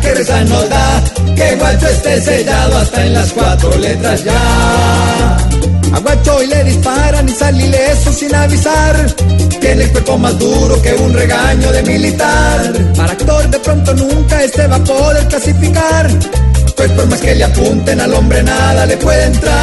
[0.00, 1.02] Que risa nos da,
[1.34, 5.36] que guacho esté sellado hasta en las cuatro letras ya.
[5.94, 9.06] A guacho y le disparan y sale ileso sin avisar.
[9.60, 12.72] Tiene el cuerpo más duro que un regaño de militar.
[12.96, 16.10] Para actor de pronto nunca este va a poder clasificar.
[16.76, 19.54] Pues por más que le apunten al hombre nada le puede entrar.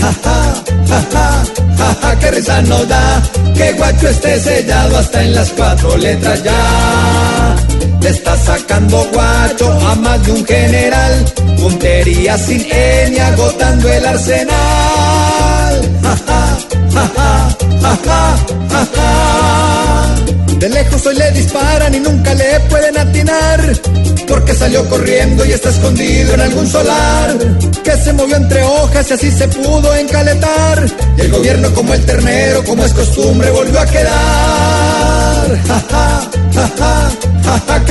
[0.00, 1.44] Ja, ja, ja,
[1.76, 3.22] ja, ja, que risa da,
[3.56, 7.13] que guacho esté sellado hasta en las cuatro letras ya.
[8.04, 11.24] Le está sacando guacho a más de un general,
[11.56, 14.54] puntería sin N agotando el arsenal.
[20.58, 23.80] De lejos hoy le disparan y nunca le pueden atinar,
[24.28, 27.38] porque salió corriendo y está escondido en algún solar,
[27.82, 32.04] que se movió entre hojas y así se pudo encaletar, y el gobierno como el
[32.04, 35.03] ternero, como es costumbre, volvió a quedar.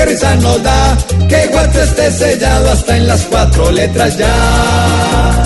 [0.03, 0.97] Que risa nos da,
[1.29, 5.42] que guacho esté sellado hasta en las cuatro letras ya.